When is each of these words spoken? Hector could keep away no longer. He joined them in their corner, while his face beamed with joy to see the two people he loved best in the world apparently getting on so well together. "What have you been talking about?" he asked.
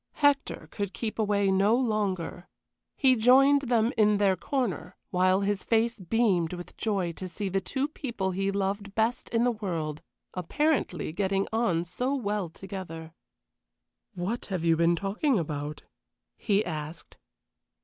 Hector 0.13 0.67
could 0.71 0.95
keep 0.95 1.19
away 1.19 1.51
no 1.51 1.75
longer. 1.75 2.47
He 2.97 3.15
joined 3.15 3.69
them 3.69 3.93
in 3.95 4.17
their 4.17 4.35
corner, 4.35 4.95
while 5.11 5.41
his 5.41 5.63
face 5.63 5.99
beamed 5.99 6.53
with 6.53 6.75
joy 6.75 7.11
to 7.11 7.27
see 7.29 7.49
the 7.49 7.61
two 7.61 7.87
people 7.87 8.31
he 8.31 8.51
loved 8.51 8.95
best 8.95 9.29
in 9.29 9.43
the 9.43 9.51
world 9.51 10.01
apparently 10.33 11.13
getting 11.13 11.47
on 11.53 11.85
so 11.85 12.15
well 12.15 12.49
together. 12.49 13.13
"What 14.15 14.47
have 14.47 14.63
you 14.65 14.75
been 14.75 14.95
talking 14.95 15.37
about?" 15.37 15.83
he 16.35 16.65
asked. 16.65 17.17